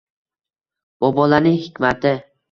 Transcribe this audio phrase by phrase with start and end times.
[1.05, 2.15] Bobolarning hikmati